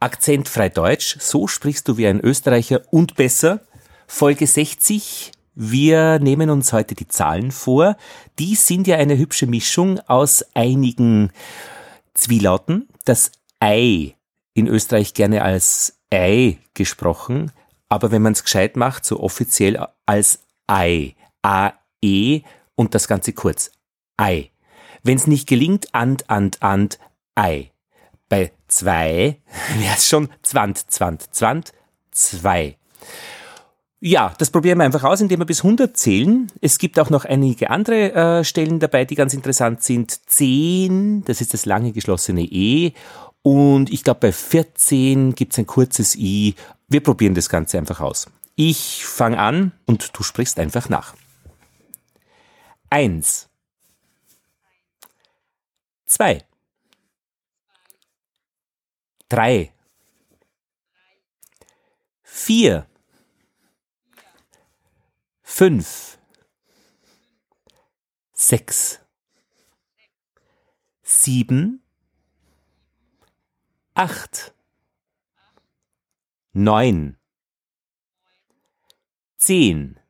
[0.00, 3.60] Akzentfrei Deutsch, so sprichst du wie ein Österreicher und besser.
[4.06, 5.32] Folge 60.
[5.54, 7.96] Wir nehmen uns heute die Zahlen vor.
[8.38, 11.32] Die sind ja eine hübsche Mischung aus einigen
[12.14, 12.88] Zwielauten.
[13.04, 14.14] Das Ei
[14.54, 17.50] in Österreich gerne als Ei gesprochen,
[17.88, 21.16] aber wenn man es gescheit macht, so offiziell als Ei.
[21.42, 22.42] A-E
[22.74, 23.72] und das Ganze kurz.
[24.16, 24.50] Ei.
[25.02, 26.98] Wenn es nicht gelingt, and, and, and,
[27.34, 27.72] Ei.
[28.28, 29.38] Bei zwei
[29.78, 31.72] wäre es schon Zwand, Zwand, Zwand,
[32.10, 32.76] zwei.
[34.00, 36.52] Ja, das probieren wir einfach aus, indem wir bis 100 zählen.
[36.60, 40.30] Es gibt auch noch einige andere äh, Stellen dabei, die ganz interessant sind.
[40.30, 42.92] 10, das ist das lange geschlossene E.
[43.42, 46.54] Und ich glaube, bei 14 gibt es ein kurzes I.
[46.86, 48.26] Wir probieren das Ganze einfach aus.
[48.54, 51.14] Ich fange an und du sprichst einfach nach.
[52.90, 53.48] Eins.
[56.06, 56.44] Zwei
[59.28, 59.74] drei,
[62.22, 62.88] vier,
[65.42, 66.18] fünf,
[68.32, 69.00] sechs,
[71.02, 71.82] sieben,
[73.94, 74.54] acht,
[76.52, 77.18] neun,
[79.36, 80.00] zehn,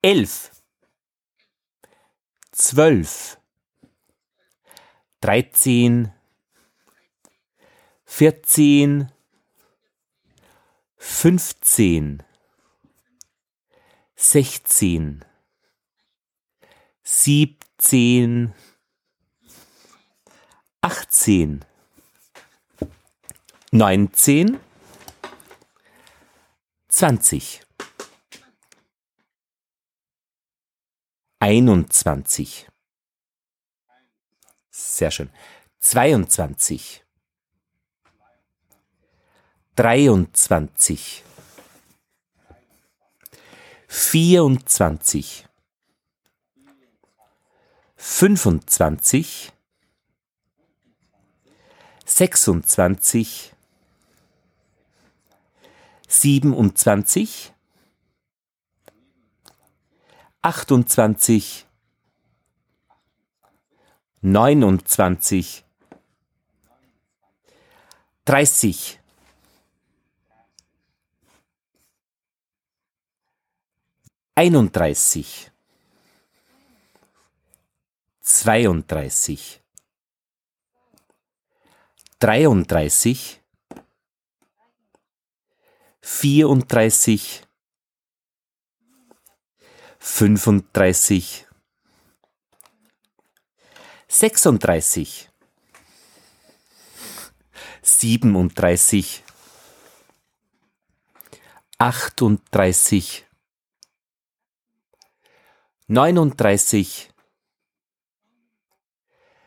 [0.00, 0.62] elf,
[2.52, 3.41] zwölf,
[5.22, 6.12] dreizehn,
[8.04, 9.12] vierzehn,
[10.96, 12.24] fünfzehn,
[14.16, 15.24] sechzehn,
[17.04, 18.52] siebzehn,
[20.80, 21.64] achtzehn,
[23.70, 24.58] neunzehn,
[26.88, 27.62] zwanzig,
[31.38, 32.66] einundzwanzig,
[34.72, 35.30] sehr schön.
[35.80, 37.04] 22.
[39.76, 41.22] 23.
[43.88, 45.46] 24.
[47.96, 49.52] 25.
[52.04, 53.52] 26.
[56.08, 57.52] 27.
[60.42, 61.66] 28
[64.22, 65.64] neunundzwanzig,
[68.24, 69.00] dreißig,
[74.36, 75.50] einunddreißig,
[78.20, 79.60] zweiunddreißig,
[82.20, 83.40] dreiunddreißig,
[86.00, 87.42] vierunddreißig,
[89.98, 91.46] fünfunddreißig,
[94.12, 95.30] sechsunddreißig,
[97.80, 99.24] siebenunddreißig,
[101.78, 103.24] achtunddreißig,
[105.86, 107.10] neununddreißig,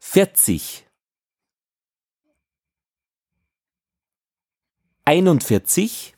[0.00, 0.86] vierzig,
[5.04, 6.16] einundvierzig,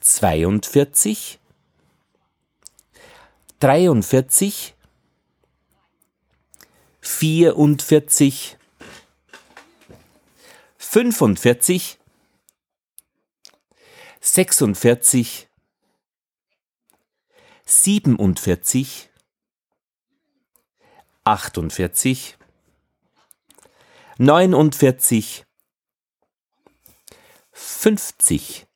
[0.00, 1.38] zweiundvierzig,
[3.60, 4.74] dreiundvierzig,
[7.02, 8.56] vierundvierzig,
[10.78, 11.98] fünfundvierzig,
[14.20, 15.48] sechsundvierzig,
[17.66, 19.10] siebenundvierzig,
[21.24, 22.38] achtundvierzig,
[24.18, 25.44] neunundvierzig,
[27.50, 28.66] fünfzig.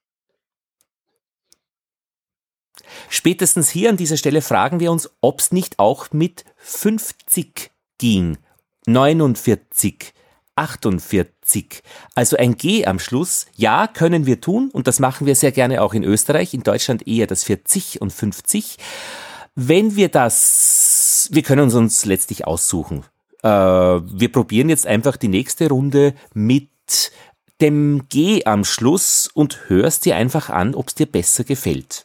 [3.08, 8.38] Spätestens hier an dieser Stelle fragen wir uns, ob es nicht auch mit 50 ging.
[8.86, 10.12] 49,
[10.56, 11.82] 48.
[12.14, 13.46] Also ein G am Schluss.
[13.54, 17.06] Ja, können wir tun und das machen wir sehr gerne auch in Österreich, in Deutschland
[17.06, 18.78] eher das 40 und 50.
[19.54, 23.04] Wenn wir das, wir können uns uns letztlich aussuchen.
[23.42, 26.70] Äh, wir probieren jetzt einfach die nächste Runde mit
[27.60, 32.04] dem G am Schluss und hörst dir einfach an, ob es dir besser gefällt.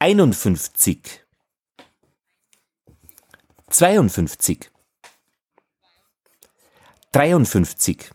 [0.00, 1.21] 51
[3.72, 4.70] zweiundfünfzig,
[7.10, 8.10] dreiundfünfzig,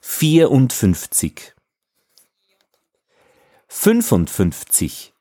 [0.00, 1.54] vierundfünfzig,
[3.68, 5.12] fünfundfünfzig,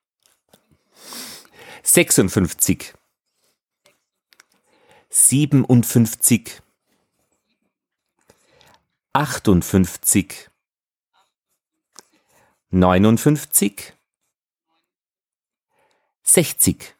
[1.83, 2.93] sechsundfünfzig,
[5.09, 6.61] siebenundfünfzig,
[9.11, 10.49] achtundfünfzig,
[12.69, 13.93] neunundfünfzig,
[16.23, 16.95] sechzig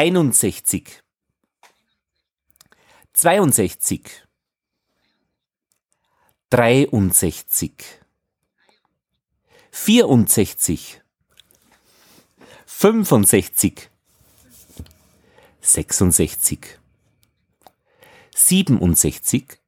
[0.00, 1.02] einundsechzig,
[3.12, 4.26] zweiundsechzig,
[6.48, 7.74] dreiundsechzig,
[9.70, 11.02] vierundsechzig,
[12.64, 13.90] fünfundsechzig,
[15.60, 16.78] sechsundsechzig,
[18.34, 19.60] siebenundsechzig,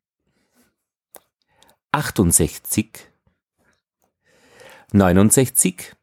[1.91, 3.13] achtundsechzig,
[4.93, 5.95] neunundsechzig,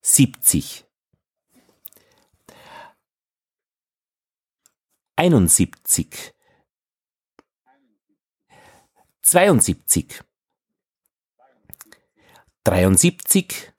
[0.00, 0.83] siebzig,
[5.16, 6.34] einundsiebzig,
[9.22, 10.22] zweiundsiebzig,
[12.64, 13.72] dreiundsiebzig,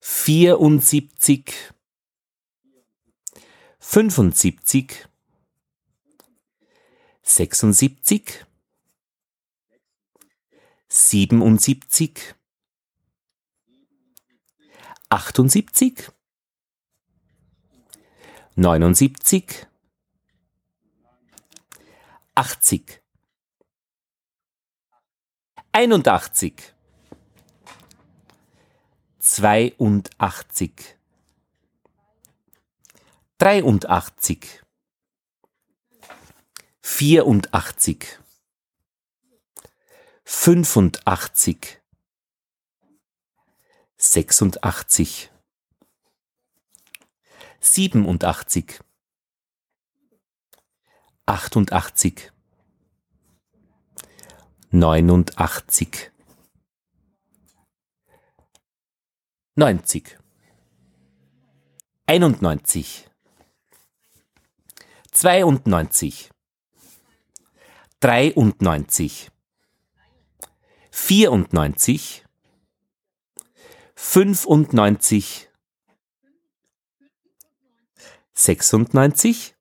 [0.00, 1.72] vierundsiebzig,
[3.78, 5.08] fünfundsiebzig,
[7.22, 8.46] sechsundsiebzig,
[10.88, 12.34] siebenundsiebzig,
[15.08, 16.10] achtundsiebzig,
[18.54, 19.66] neunundsiebzig,
[22.34, 23.02] achtzig,
[25.72, 26.74] einundachtzig,
[29.18, 30.98] zweiundachtzig,
[33.38, 34.62] dreiundachtzig,
[36.82, 38.18] vierundachtzig,
[40.24, 41.80] fünfundachtzig,
[43.96, 45.31] sechsundachtzig,
[47.62, 48.80] siebenundachtzig,
[51.26, 52.32] achtundachtzig,
[54.70, 56.10] neunundachtzig,
[59.54, 60.18] neunzig,
[62.06, 63.08] einundneunzig,
[65.12, 66.30] zweiundneunzig,
[68.00, 69.30] dreiundneunzig,
[70.90, 72.24] vierundneunzig,
[73.94, 75.48] fünfundneunzig,
[78.34, 79.54] sechsundneunzig,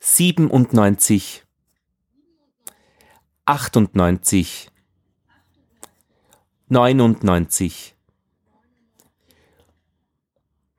[0.00, 1.44] siebenundneunzig,
[3.44, 4.70] achtundneunzig,
[6.68, 7.94] neunundneunzig,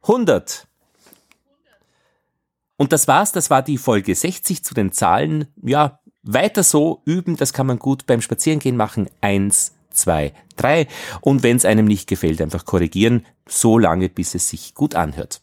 [0.04, 0.68] hundert.
[2.78, 5.54] Und das war's, das war die Folge 60 zu den Zahlen.
[5.62, 9.10] Ja, weiter so üben, das kann man gut beim Spazierengehen machen.
[9.20, 10.88] Eins, zwei, drei.
[11.20, 15.42] Und wenn es einem nicht gefällt, einfach korrigieren, so lange, bis es sich gut anhört.